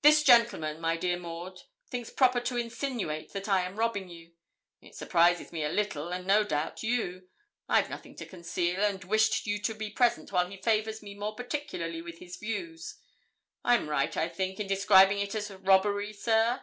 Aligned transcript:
'This 0.00 0.22
gentleman, 0.22 0.80
my 0.80 0.96
dear 0.96 1.18
Maud, 1.18 1.60
thinks 1.90 2.08
proper 2.08 2.40
to 2.40 2.56
insinuate 2.56 3.34
that 3.34 3.50
I 3.50 3.66
am 3.66 3.76
robbing 3.76 4.08
you. 4.08 4.32
It 4.80 4.94
surprises 4.94 5.52
me 5.52 5.62
a 5.62 5.68
little, 5.68 6.08
and, 6.08 6.26
no 6.26 6.42
doubt, 6.42 6.82
you 6.82 7.28
I've 7.68 7.90
nothing 7.90 8.16
to 8.16 8.24
conceal, 8.26 8.82
and 8.82 9.04
wished 9.04 9.46
you 9.46 9.60
to 9.60 9.74
be 9.74 9.90
present 9.90 10.32
while 10.32 10.48
he 10.48 10.56
favours 10.56 11.02
me 11.02 11.14
more 11.14 11.34
particularly 11.34 12.00
with 12.00 12.16
his 12.18 12.38
views. 12.38 12.94
I'm 13.62 13.90
right, 13.90 14.16
I 14.16 14.30
think, 14.30 14.58
in 14.58 14.68
describing 14.68 15.18
it 15.18 15.34
as 15.34 15.50
robbery, 15.50 16.14
sir?' 16.14 16.62